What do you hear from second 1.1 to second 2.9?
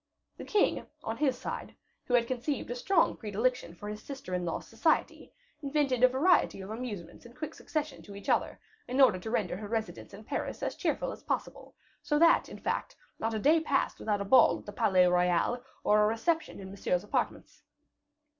his side, who had conceived a